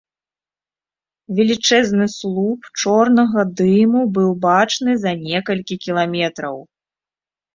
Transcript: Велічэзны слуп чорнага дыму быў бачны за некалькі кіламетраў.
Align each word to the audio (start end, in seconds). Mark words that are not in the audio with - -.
Велічэзны 1.39 2.05
слуп 2.13 2.59
чорнага 2.83 3.45
дыму 3.61 4.01
быў 4.15 4.31
бачны 4.47 4.91
за 5.05 5.11
некалькі 5.27 5.75
кіламетраў. 5.87 6.57